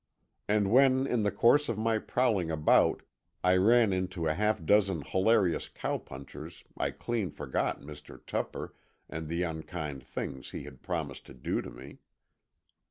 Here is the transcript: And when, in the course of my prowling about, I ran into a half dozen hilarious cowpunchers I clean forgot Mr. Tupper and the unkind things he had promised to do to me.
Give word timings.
And 0.47 0.71
when, 0.71 1.05
in 1.05 1.21
the 1.21 1.29
course 1.29 1.69
of 1.69 1.77
my 1.77 1.99
prowling 1.99 2.49
about, 2.49 3.03
I 3.43 3.55
ran 3.55 3.93
into 3.93 4.25
a 4.25 4.33
half 4.33 4.65
dozen 4.65 5.03
hilarious 5.03 5.69
cowpunchers 5.69 6.63
I 6.75 6.89
clean 6.89 7.29
forgot 7.29 7.81
Mr. 7.81 8.19
Tupper 8.25 8.73
and 9.07 9.27
the 9.27 9.43
unkind 9.43 10.01
things 10.03 10.49
he 10.49 10.63
had 10.63 10.81
promised 10.81 11.27
to 11.27 11.35
do 11.35 11.61
to 11.61 11.69
me. 11.69 11.99